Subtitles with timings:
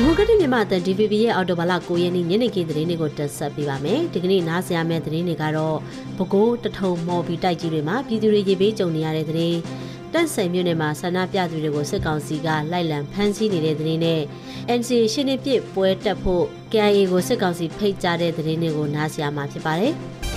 [0.00, 5.76] ဒီမိုကရက်တစ်မြန်မာတန် DVB ရဲ့အော်တိုဘာလ9ရက်နေ့ညနေခင်းသတင်းတွေကိုတင်ဆက်ပေးပါမယ်။ဒီကနေ့နားဆင်ရမယ့်သတင်းတွေကတော့
[6.18, 9.56] ပဲခူးတထုံမော်ဘီတိုက်ကြီးတွေမှာပြည်သူတွေရေဘေးကြုံနေရတဲ့သတင်း။
[10.12, 14.20] တက်ဆိုင်မြို့နယ်မှာဆန္ဒပြသူတွေကိုစစ်ကောင်စီကလိုက်လံဖမ်းဆီးနေတဲ့သတင်းနဲ့
[14.78, 19.94] NCA ရှင်းနေပြစ်ပွဲတက်ဖို့ KIA ကိုစစ်ကောင်စီဖိတ်ကြားတဲ့သတင်းတွေကိုနားဆင်ရမှာဖြစ်ပါတယ်။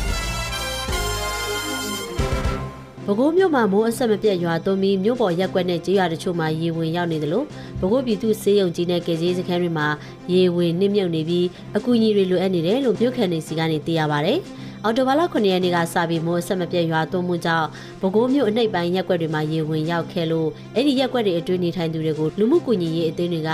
[3.07, 7.45] ပဲခူးမြို့မှာမိုးအဆက်မပြတ်ရွာသွန်းပြီးမြို့ပေါ်ရက်ကွက်နဲ့ကျေးရွာတချို့မှာရေဝင်ရောက်နေတယ်လို့
[7.79, 9.87] ပဲခူးပြည်သူစေယုံကြီးနဲ့ကယ်ဆယ်ရေးစခန်းတွေမှာ
[10.33, 11.45] ရေဝင်နှိမ့်မြုပ်နေပြီး
[11.77, 14.33] အကူအညီတွေလိုအပ်နေတယ်လို့မြို့ခံတွေစီကနေသိရပါဗျ။
[14.85, 17.67] အော်တိုဘာလ9ရက်နေ့ကစပြီးမိုးအဆက်မပြတ်ရွာသွန်းမှုကြောင့်
[18.01, 23.51] ပဲခူးမြို့အနှိပ်ပိုင်းရက်ကွက်တွေမှာရေဝင်ရောက်ခဲ့လို့အဲ့ဒီရက်ကွက်တွေအတွင်းနေထိုင်သူတွေကိုလူမှုကူညီရေးအသင်းတွေက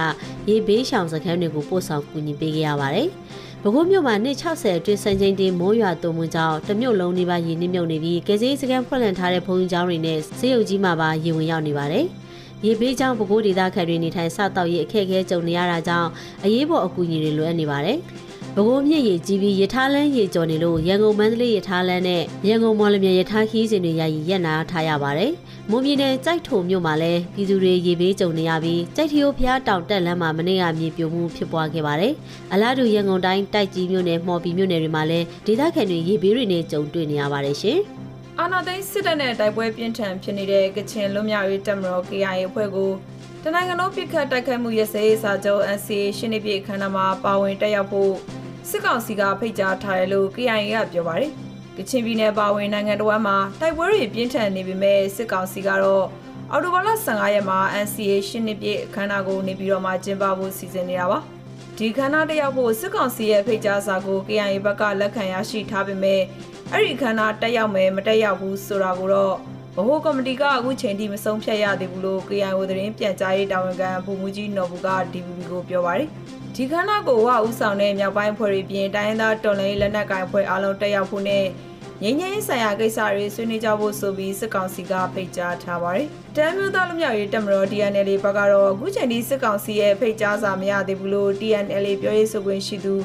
[0.49, 3.07] ရေဘေးရှောင်စခန်းတွေကိုပို့ဆောင်ကူညီပေးခဲ့ရပါတယ်။
[3.61, 12.05] ပဲခူးမြို့မှာနှစ်60အတွင်းစံချိန်တင်မိုးရွာသွန်းမှုကြောင့်တမြို့လုံးနေပါရေနစ်မြုပ်နေပြီးကယ်ဆယ်ရေးစခန်းဖွင့်လှစ်ထားတဲ့ဘုံကျောင်းတွေနဲ့ဆေးရုံကြီးမှာပါရေဝင်ရောက်နေပါတယ်။
[12.65, 16.09] ရေဘေးကြောင့်ပဲခူးဒေသခံတွေနေထိုင်စတောက်ရေးအခက်အခဲကြုံနေရတာကြောင့်
[16.43, 17.99] အရေးပေါ်အကူအညီတွေလိုအပ်နေပါတယ်။
[18.59, 25.31] ပဲခူးမြစ်ရေကြီးပြီးရထားလမ်းရေကျော်နေလို့ရန်ကုန်မန္တလေးရထားလမ်းနဲ့ရန်ကုန်မော်လမြိုင်ရထားခီးစဉ်တွေယာယီရပ်နာထားရပါတယ်။
[25.69, 32.13] မွန်ပြည်နယ်ကြိုက်ထုံမြို့မှာလည်းပြည်သူတွေရေဘေးကြုံနေရပြီးကြိုက်ထီယိုဖျားတောင်တက်လမ်းမှာမနေ့ကမြေပြိုမှုဖြစ်ပွားခဲ့ပါတယ်။
[32.53, 37.79] အလားတူရန်ကုန်တိုင်းတိုက်ကြီးမြို့နယ်မှော်ပီမြို့နယ်တွေမှာလည်းဒေသခံတွေရေဘေးတွေနဲ့ကြုံတွေ့နေရပါတယ်ရှင်။
[38.39, 42.91] အာနာသိန်းစစ်တပ်နဲ့တိုက်ပွဲပြင်းထန်ဖြစ်နေတဲ့ကချင်လွတ်မြောက်ရေးတပ်မတော် KIA အဖွဲ့ကို
[43.43, 48.13] တနိုင်ငံလုံးပြစ်ခတ်တိုက်ခိုက်မှုရစဲရေးစာချုပ် NCA ရှင်းနေပြည့်ခန္ဓာမှာပါဝင်တက်ရောက်ဖို့
[48.71, 51.31] စစ်ကောင်စီကဖိတ်ကြားထားတယ်လို့ KIA ကပြောပါတယ်။
[51.77, 56.05] ကချင်ပြည်နယ်ပါဝင်နိုင်ငံတော်မှာတိုက်ပွဲတွေပြင်းထန်နေပေမဲ့စစ်ကောင်စီကတော့
[56.51, 61.19] အော်တိုဘာလ15ရက်မှာ NCA ရှင်းနေပြည့်ခန္ဓာကိုနေပြီးတော့မှကျင်းပဖို့စီစဉ်နေတာပါ။
[61.77, 66.21] ဒီခန္ဓာတက်ရောက်ဖို့စစ်ကောင်စီရဲ့ဖိတ်ကြားစာကို KIA ဘက်ကလက်ခံရရှိထားပေမဲ့
[66.71, 69.35] အဲ့ဒီခန္ဓာတက်ရောက်မယ်မတက်ရောက်ဘူးဆိုတာကိုတော့
[69.79, 76.07] ဗဟိုကော်မတီကအခုချိန်ထိမဆုံးဖြတ်ရသေးဘူးလို့ KIO သတင်းပြန်ကြားရေးတာဝန်ခံဗိုလ်မှူးကြီးနော်ဘူးက DVB ကိုပြောပါတယ်။
[76.55, 81.45] ဒီခန္ဓာကိုဝဦးဆောင်တဲ့မြောက်ပိုင်းဖွဲ့တွေပြင်တိုင်းရင်းသားတော်လှန်ရေးလက်နက်ကိုင်ဖွဲ့အားလုံးတက်ရောက်ဖို့နဲ့
[82.03, 92.95] ငင်းငင်းဆိုင်ရာကိစ္စတွေဆွေးနွေးကြဖို့ဆိုပြီးစစ်ကောင်စီကဖိတ်ကြားထားပါတယ်။တမ်းမျိုးသားလူမျိုးရေးတက်မတော် DNL ဘက်ကတော့အခုချိန်ထိစစ်ကောင်စီရဲ့ဖိတ်ကြားစာမရသေးဘူးလို့ DNL ပြောရေးဆိုခွင့်ရှိသူ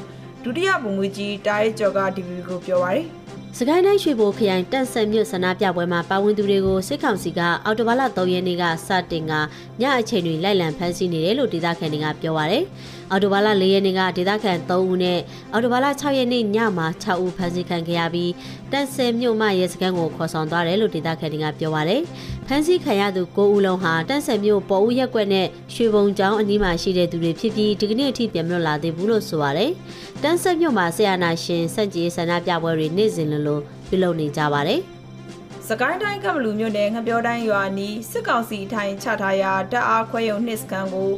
[0.43, 3.05] ဒုတိယဗိုလ်မှူးကြီးတာရဲကျော်က DVB ကိုပြောပါတယ်။
[3.59, 9.33] စကိုင်းတိုင်းရွှေဘိုခရိုင်တက်ဆက်မြို့ဆန္ဒပြပွဲမှာပါဝင်သူတွေကိုစစ်ကောင်စီကအော်တိုဘာလ3ရက်နေ့ကစတင်က
[9.81, 12.63] ညအချိန်တွေလိုက်လံဖမ်းဆီးနေတယ်လို့ဒေသခံတွေကပြောပါရယ်။
[13.11, 15.19] အော်တိုဘာလ4ရက်နေ့ကဒေသခံ3ဦးနဲ့
[15.53, 18.31] အော်တိုဘာလ6ရက်နေ့ညမှာ6ဦးဖမ်းဆီးခံခဲ့ရပြီး
[18.71, 22.01] တက်ဆက်မြို့မှရဲစခန်းကိုခေါ်ဆောင်သွားတယ်လို့ဒေသခံတွေကပြောပါရယ်။
[22.47, 29.71] ဖမ်းဆီးခံရသူ9ဦးလုံးဟာတက်ဆက်မြို့ပေါ်ဦးရက်ကွက်နဲ့ရွှေဘုံကျောင်းအနီးမှာရှိတဲ့သူတွေဖြစ်ပြီးဒီကနေ့အထိပြန်မလွတ်လာသေးဘူးလို့ဆိုပါရယ်။
[30.23, 34.79] တန်းဆက်မြို့မှာဆရာနာရှင်စန့်ကြီးဆန္ဒပြပွဲတွေနေ့စဉ်လိုလိုပြုလုပ်နေကြပါတယ်။
[35.67, 41.11] စကိုင်းတိုင်းကမလူမြို့နယ်ငပြောတိုင်းရွာနီးစစ်ကောင်စီထိုင်ချထားရာတပ်အားခွဲရုံနှစ်စကန်ကို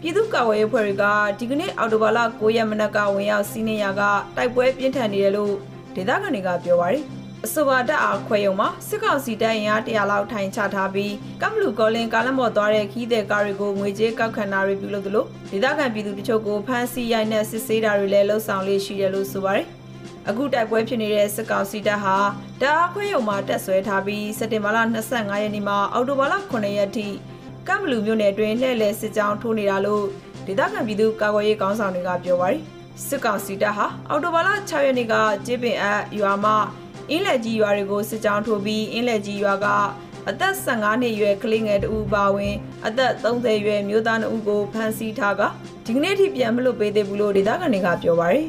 [0.00, 1.04] ပြည်သူ့ကာကွယ်ရေးဖွဲ့တွေက
[1.38, 4.02] ဒီကနေ့အော်တိုဘာလ9ရက်မနက်ကဝင်ရောက်စီးနင်းရာက
[4.36, 5.54] တိုက်ပွဲပြင်းထန်နေတယ်လို့
[5.94, 7.04] ဒေသခံတွေကပြောပါတယ်။
[7.44, 19.66] အဆိုပါတပ်အားခွဲရုံမှာစစ်ကောင်စီတပ်ရင်အား100လောက်ထိုင်ချထားပြီးကမလူကောလင်ကားလမ်းပေါ်သွားတဲ့ခီးတဲ့ကားတွေကိုငွေကြေးကောက်ခံတာတွေပြုလုပ်သလိုဒေသခံပြည်သူတချို့ကိုဖမ်းဆီးရိုက်နှက်စစ်ဆေးတာတွေလည်းလှုပ်ဆောင်လေးရှိတယ်လို့ဆိုပါတယ်။
[20.28, 22.16] အခုတိုက်ပွဲဖြစ်နေတဲ့စစ်ကောင်စီတပ်ဟာ
[22.60, 24.78] တအားခွေရုံမှာတက်ဆွဲထားပြီးစက်တင်ဘာလ
[25.10, 27.06] 25ရက်နေ့မှာအောက်တိုဘာလ9ရက်ထိ
[27.68, 30.04] ကမ်ဘလူမြို့နယ်အတွင်းလှည့်လည်စစ်ကြောင်းထိုးနေတာလို့
[30.46, 32.60] ဒေသခံပြည်သူကာကွယ်ရေးကောင်းဆောင်တွေကပြောပါတယ်
[33.06, 35.14] စစ်ကောင်စီတပ်ဟာအောက်တိုဘာလ6ရက်နေ့က
[35.46, 36.56] ကျေးပင်အပ်ရွာမှာ
[37.10, 39.66] အင်းလက်ကြီးရွာတွေကိုစစ်ကြောင်းထိုးပြီးအင်းလက်ကြီးရွာက
[40.30, 42.54] အသက်15နှစ်အရွယ်ကလေးငယ်တဦးပါဝင်
[42.86, 45.42] အသက်30အရွယ်မျိုးသား2ဦးကိုဖမ်းဆီးထားက
[45.84, 48.46] ဒီကနေ့ထိပြန်မလွတ်ပေးသေးဘူးလို့ဒေသခံတွေကပြောပါတယ်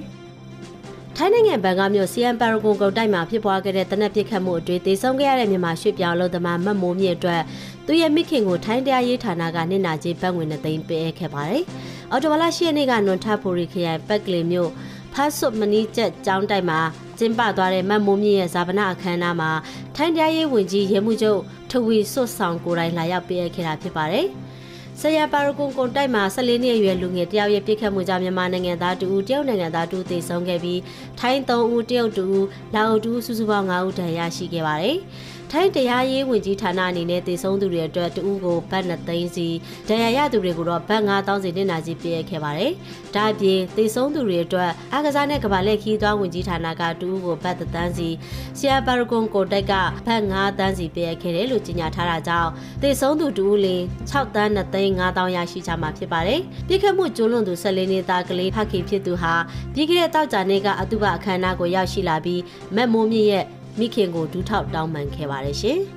[1.15, 7.41] ထိုင်းနိုင်ငံဘန်ကောက်မြို့စီယန်ပါရဂွန်ကုန်တိုက်မှာဖြစ်ပွားခဲ့တဲ့တနက်ပစ်ခတ်မှုအတွင်းတေဆုံးခဲ့ရတဲ့မြန်မာရွှေ့ပြောင်းလုံသမားမတ်မိုးမြင့်အတွက်
[7.85, 11.63] သူရဲ့မိခင်ကိုထိုင်းတရားရေးဌာနကနှစ်နာကြေးပတ်ငွေနဲ့သိမ်းပေးခဲ့ပါတယ်။
[12.11, 14.69] အော်တိုဘလာရှိရနေ့ကနွန်ထဖိုရီခရိုင်ပက်ကလေးမြို့
[15.13, 16.79] ဖတ်ဆွတ်မနီကျက်ကျောင်းတိုက်မှာ
[17.19, 19.51] ကျင်းပသွားတဲ့မတ်မိုးမြင့်ရဲ့ဇာပနာအခမ်းအနားမှာ
[19.95, 21.39] ထိုင်းတရားရေးဝန်ကြီးရဲမှုချုပ်
[21.71, 24.27] ထဝီဆွတ်ဆောင်ကိုယ်တိုင်လာရောက်ပေးခဲ့တာဖြစ်ပါတယ်။
[25.01, 30.79] ဆရာပါရကွန်ကွန်တိုက်မှာ14နှစ်အရွယ်လူငယ်တယောက်ရဲ့ပြစ်ခတ်မှုကြောင့်မြန်မာနိုင်ငံသား2ဦးတရုတ်နိုင်ငံသား2ဦးသေဆုံးခဲ့ပြီး
[31.19, 34.97] ထိုင်း3ဦးတရုတ်2ဦးလာအို2ဦးစုစုပေါင်း5ဦးဒဏ်ရာရှိခဲ့ပါတယ်။
[35.51, 39.47] ထိုင်းတရားရေးဝန်ကြီးဌာနအနေနဲ့တည်ဆုံးသူတွေအတွက်တဦးကိုဘတ်2သိန်းစီ
[39.87, 42.71] ဒဏ်ရာရသူတွေကိုတော့ဘတ်9000စီတင်နာကြီးပေးခဲ့ပါတယ်။
[43.15, 48.09] ဒါအပြင်တည်ဆုံးသူတွေအတွက်အကစားနဲ့ကဘာလက်ခီးသွားဝန်ကြီးဌာနကတဦးကိုဘတ်3သန်းစီ
[48.57, 49.73] ဆီယာပါရကွန်ကိုတိုက်က
[50.05, 52.49] ဘတ်9သန်းစီပေးခဲ့တယ်လို့ကြေညာထားတာကြောင့်
[52.81, 59.33] တည်ဆုံးသူတဦးလင်း6သန်း2သိန်း9000ရရှိကြမှာဖြစ်ပါတယ်။ပြစ်ခတ်မှုကျူးလွန်သူ14နှစ်သားကလေးဖခင်ဖြစ်သူဟာ
[59.73, 62.41] ပြီးခဲ့တဲ့တောက်ကြနေ့ကအတုပအခမ်းအနားကိုရောက်ရှိလာပြီး
[62.75, 63.45] မက်မိုးမြင့်ရဲ့
[63.79, 65.79] မိခင်ကိုဒူးထောက်တောင်းပန်ခဲ့ပါတယ်ရှင်။